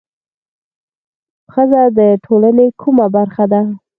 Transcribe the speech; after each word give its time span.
ښځه 1.53 1.81
د 1.97 1.99
ټولنې 2.25 2.67
کومه 2.81 3.05
برخه 3.15 3.45
ده؟ 3.51 3.61